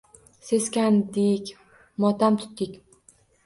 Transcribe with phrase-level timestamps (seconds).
[0.47, 1.53] Seskandik,
[2.05, 2.85] motam tutdik.